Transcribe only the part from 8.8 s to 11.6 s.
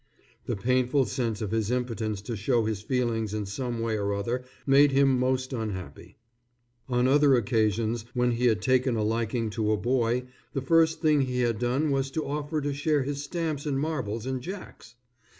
a liking for a boy, the first thing he had